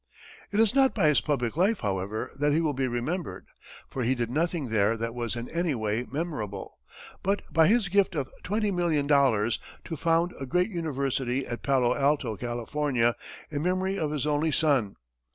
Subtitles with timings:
[0.51, 3.45] It is not by his public life, however, that he will be remembered,
[3.87, 6.79] for he did nothing there that was in any way memorable,
[7.21, 11.93] but by his gift of twenty million dollars to found a great university at Palo
[11.93, 13.13] Alto, California,
[13.51, 14.95] in memory of his only son.